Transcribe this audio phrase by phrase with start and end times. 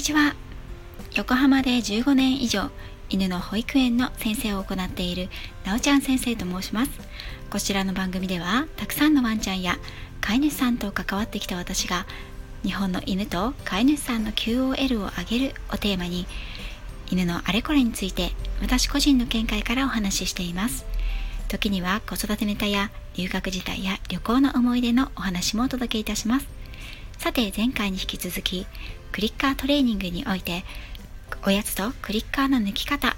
[0.00, 0.34] にちは。
[1.14, 2.70] 横浜で15年以上
[3.10, 5.28] 犬の保育園の先生を行っている
[5.66, 6.92] なおちゃん先生と申します。
[7.50, 9.76] こちらの番組ではたくさんのワンちゃんや
[10.22, 12.06] 飼い主さんと関わってきた私が
[12.62, 16.26] 日本の犬と飼い主さんの QOL を上げるをテーマに
[17.10, 18.30] 犬のあれこれについて
[18.62, 20.86] 私個人の見解からお話ししています。
[21.48, 26.59] 時には子育てネタや留学時代や旅行の思い出のお話もお届けいたします。
[27.20, 28.66] さて前回に引き続き
[29.12, 30.64] クリッカートレーニングにおいて
[31.44, 33.14] おやつとクリッカーの抜き方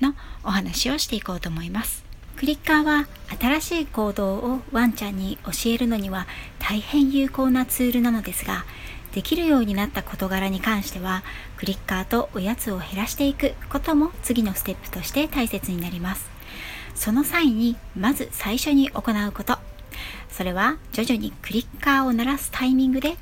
[0.00, 2.04] のお話をしていこうと思います。
[2.36, 3.06] クリッカーは
[3.40, 6.26] 新しい行動をワンちゃんに教えるのには
[6.58, 8.64] 大変有効なツールなのですが
[9.12, 11.22] できるようになった事柄に関しては
[11.56, 16.28] クリッカーとおやつを減らしていくことも次のステップとして大切になります。
[16.96, 19.73] その際にまず最初に行うこと。
[20.30, 23.16] それは徐々にクリッカーを鳴らすタイミングで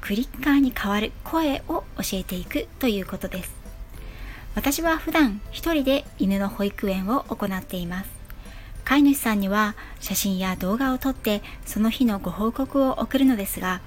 [0.00, 3.54] クリッカーに変わる声を教えていくということです。
[4.54, 8.10] 私は普段一人で犬の保育園を行っています。
[8.84, 13.80] 飼い主さんには写真や動画を撮ってその日のご報告を送るのですが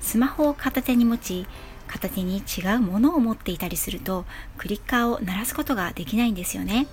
[0.00, 1.46] スマホを片手に持ち
[1.88, 4.24] 片手に違うものを持っていたりすると
[4.56, 6.86] クリッカーを鳴らすことができないんですよね。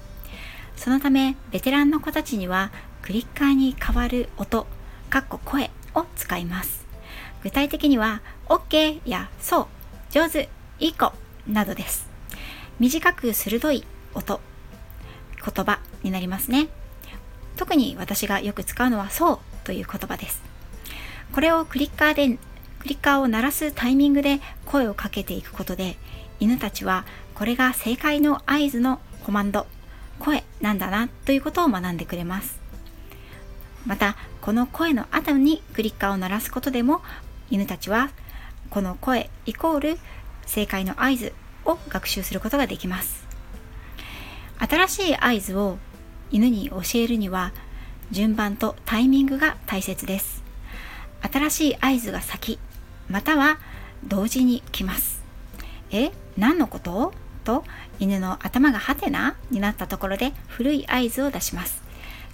[0.75, 2.71] そのためベテランの子たちには
[3.03, 4.65] クリッカーに変わる音
[5.13, 6.87] かっこ声を使います。
[7.43, 9.67] 具体的には OK やそう
[10.09, 11.13] 上手いい子
[11.47, 12.09] などです。
[12.79, 14.41] 短く鋭い音
[15.45, 16.67] 言葉になりますね。
[17.57, 20.41] 特に私がよく使うのはそうという言葉です。
[21.31, 22.39] これをクリッカーで
[22.79, 25.95] クリッカーを鳴らすタイミングで声をかけていくことで
[26.39, 29.67] 犬たちはこれが正解の合図のコマンド
[30.17, 32.62] 声なんだなということを学んでくれます。
[33.85, 37.01] またこの声の後にクリッカーを鳴らすことでも
[37.49, 38.09] 犬たちは
[38.69, 39.97] この声イコール
[40.45, 41.33] 正解の合図
[41.65, 43.25] を学習することができます。
[44.57, 45.77] 新しい合図を
[46.31, 47.51] 犬に教えるには
[48.11, 50.43] 順番とタイミングが大切です。
[51.21, 52.59] 新しい合図が先
[53.09, 53.59] または
[54.03, 55.21] 同時に来ます。
[55.91, 57.13] え何のこと？
[57.43, 57.65] と
[57.99, 61.82] 犬の頭がハテナになったところで古い合図を出します。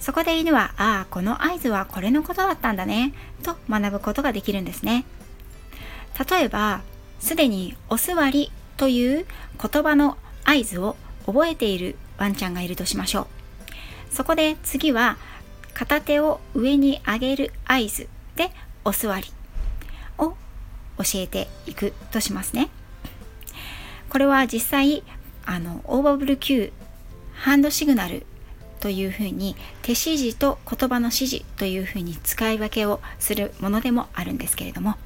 [0.00, 3.12] そこで犬はああこの合図はこれのことだったんだね
[3.42, 5.04] と学ぶことができるんですね。
[6.30, 6.80] 例えば
[7.20, 9.26] すでにお座りという
[9.62, 10.96] 言葉の合図を
[11.26, 13.28] 覚えているワンちゃんがいるとしましょ
[14.10, 14.14] う。
[14.14, 15.18] そこで次は
[15.74, 18.50] 片手を上に上げる合図で
[18.84, 19.26] お座り
[20.18, 22.70] を教えていくとしますね。
[24.08, 25.04] これは実際
[25.44, 26.72] あのオーバブル Q
[27.34, 28.26] ハンドシグナル
[28.80, 34.96] というふうに手指示と言葉の指示というふうに使い分けをするものでもあるんですけれども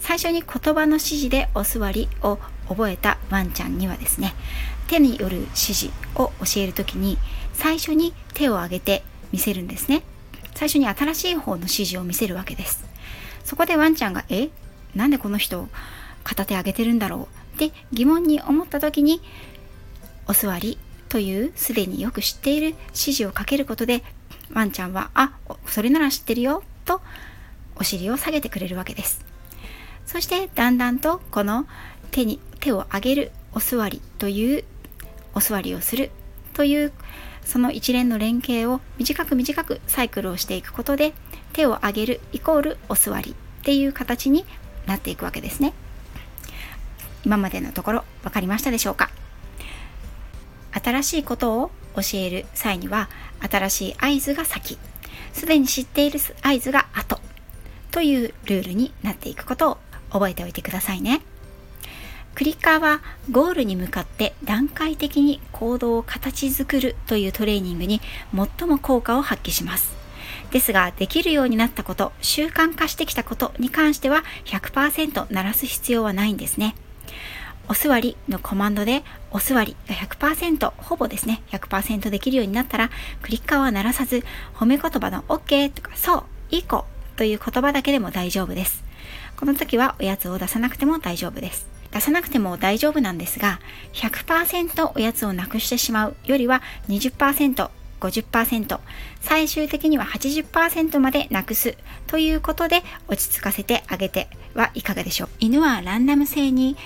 [0.00, 2.38] 最初に言葉の指示でお座りを
[2.68, 4.34] 覚えたワンちゃんにはですね
[4.88, 7.16] 手による指示を教える時に
[7.54, 10.02] 最初に手を挙げて見せるんですね。
[10.54, 12.84] 最初に新しい方の指示を見せるわけです。
[13.44, 14.50] そこでワンちゃんが「え？
[14.94, 15.66] なんでこの人
[16.24, 17.22] 片手上げてるんだろう?」
[17.64, 19.22] って疑問に思った時に
[20.28, 20.78] 「お座り」
[21.12, 24.02] というすでによく知っている指示をかけることで
[24.54, 25.32] ワンちゃんは「あ
[25.66, 27.02] それなら知ってるよ」と
[27.76, 29.22] お尻を下げてくれるわけです
[30.06, 31.66] そしてだんだんとこの
[32.12, 34.64] 手に手を上げるお座りという
[35.34, 36.10] お座りをする
[36.54, 36.92] という
[37.44, 41.12] その一連の連携を短く短くサイクルをしていくことで
[41.52, 43.34] 手を上げるイコールお座りっ
[43.64, 44.46] ていう形に
[44.86, 45.74] なっていくわけですね。
[47.26, 49.10] 今までのところ分かりましたでしょうか？
[50.72, 53.08] 新しいことを教える際には
[53.40, 54.78] 新しい合図が先。
[55.32, 57.20] すでに知っている合図が後。
[57.90, 59.78] というルールになっていくことを
[60.10, 61.20] 覚えておいてくださいね。
[62.34, 68.00] クリッカーはゴールに向かって段階的に行動を形作るというトレーニングに
[68.34, 69.92] 最も効果を発揮します。
[70.50, 76.74] ですができるようになったこと習慣化してきたことに関しては100%鳴らす必要はないんですね。
[77.72, 81.42] お座りのコマンドでお座りが100%ほぼですね。
[81.52, 82.90] 100%できるようになったら
[83.22, 84.24] クリッカーは鳴らさず
[84.54, 86.84] 褒め言葉の OK とかそういい子
[87.16, 88.84] という言葉だけでも大丈夫です。
[89.38, 91.66] この時はおやつを出さなくても大丈夫です。
[91.92, 93.58] 出さなくても大丈夫なんですが
[93.94, 96.60] 100%おやつをなくしてしまうよりは
[96.90, 97.70] 20%
[98.00, 98.80] 50%
[99.20, 101.76] 最終的には80%までなくす
[102.06, 105.28] ということで落ち着かせてあげてはいかがでしょう。
[105.38, 106.76] 犬はランダム性に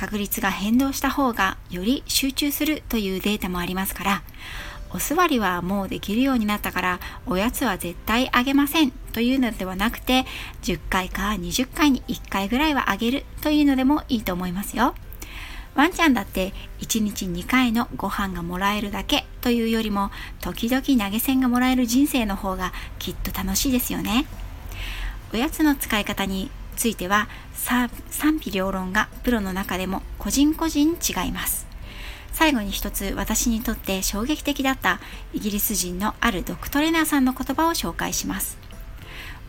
[0.00, 4.22] 確率が変動した方がより集中するというデータもありますから
[4.94, 10.24] お座りはもうできるようになったからおやつは絶対あげませんというのではなくて
[10.62, 14.94] 10回か20回に1回ぐらいはあげるというのでもいいと思いますよ。
[15.74, 20.10] ワンちゃんだって1日2回のご飯がもらえるだけというよりも
[20.40, 24.24] 時々投げ銭がもらえる人生の方がきっと楽しいですよね。
[25.34, 26.50] おやつの使い方に
[26.80, 27.90] ついては賛
[28.40, 31.66] 否両論がプロの中でも個人個人違います。
[32.32, 34.98] 最後に一つ私にとって衝撃的だった
[35.34, 38.56] イギリス人のあるドッグトレーナーさんの言葉を紹介します。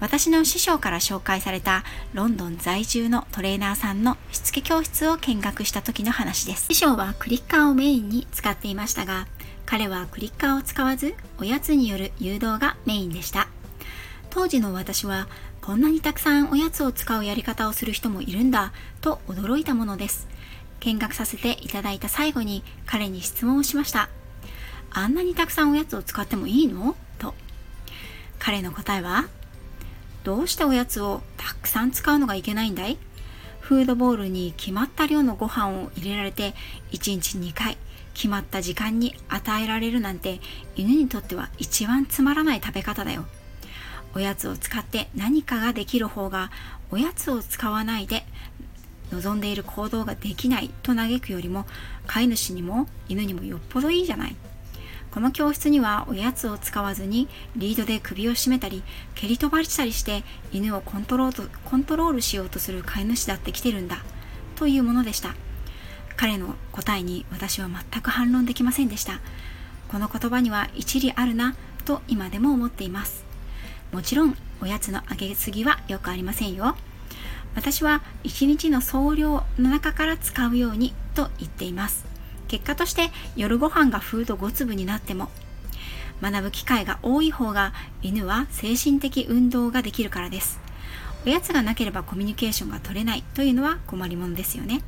[0.02, 6.66] 私の師匠から紹介されたロンドン在住のトレーナーさんのしつけ教室を見学した時の話です。
[6.68, 9.26] 師匠はクリッカーをメインに使っていましたが
[9.66, 13.48] 彼はクリッカーを使わずおやつによる誘導がメインでした。
[14.30, 15.28] 当時の私は
[15.62, 20.28] こんなにたくさんおやつを使うやり方をする人もいるんだと驚いたものです。
[20.80, 24.10] 見学させていただいた最後に彼に質問をしました。
[24.90, 26.96] あんなにたくさんおやつを使ってもいいの？
[27.20, 27.36] と。
[28.40, 29.26] 彼の答えは
[30.24, 32.98] どうしておやつをたくさん使うのがいけないんだい？
[33.60, 36.56] フードボールに決まった量のご飯を入れられて
[36.92, 37.78] 1日2回
[38.16, 40.42] 決まった時間に与えられるなんて
[40.76, 43.26] 犬にとっては一番つまらない食べ方だよ。
[44.14, 46.52] おやつを使って何かができる方が
[46.92, 48.26] おやつを使わないで
[49.12, 51.66] 望んでいる行動ができないと嘆くよりも
[52.08, 54.36] 飼い主にも犬にもよっぽどいいじゃない。
[55.12, 57.28] この教室にはおやつを使わずに
[57.58, 58.82] リードで首を絞めたり
[59.14, 60.24] 蹴り飛ばしたりして
[60.54, 63.98] 犬をコントロールコントロールしようとする飼い主だって来てるんだ
[64.56, 65.36] というものでした。
[66.16, 69.20] 彼の答えに私は全く反論できませんでした。
[69.90, 73.31] この言葉には一理あるなと今でも思っています。
[73.92, 76.76] もちろんおやつのあげすぎはよくありませんよ。
[77.56, 82.06] 私は1日の総量の中から使うようにと言っています。
[82.48, 85.30] 結果として夜ご飯がフード5粒になっても
[86.22, 90.60] 学ぶ機会が多い方が犬は精神的運動ができるからです。
[91.26, 94.82] おやつがなければコミュニケーションが取れないというのは困りものですよね。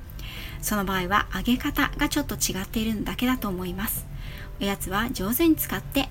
[0.61, 4.05] その場合はあげ方がちょっと違っているだけだと思います。
[4.61, 6.07] おやつは上手に使って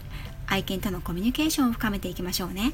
[0.46, 2.72] 愛犬とのコミュニケーションを深めていきましょうね。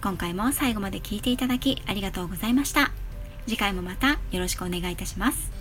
[0.00, 2.92] 今回も最後まで聞いていただきありがとうございました。
[3.46, 5.57] 次回もまたよろしくお願いいたします。